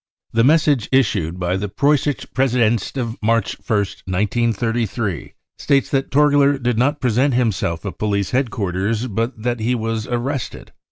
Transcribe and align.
The 0.33 0.43
message 0.43 0.89
issued 0.91 1.37
by 1.39 1.57
the 1.57 1.69
Preussische 1.69 2.25
Pressedienst 2.33 2.97
of 2.97 3.21
March 3.21 3.53
ist, 3.53 4.01
1933, 4.07 5.35
states 5.59 5.91
that 5.91 6.09
Torgier 6.09 6.57
did 6.57 6.79
not 6.79 6.99
present 6.99 7.35
himself 7.35 7.85
at 7.85 7.99
police 7.99 8.31
headquarters, 8.31 9.05
but 9.05 9.43
that 9.43 9.59
he 9.59 9.75
was 9.75 10.07
arrested. 10.07 10.71